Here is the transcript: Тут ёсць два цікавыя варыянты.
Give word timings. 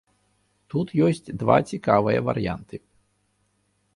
Тут 0.73 0.87
ёсць 1.07 1.29
два 1.41 1.57
цікавыя 1.73 2.19
варыянты. 2.29 2.75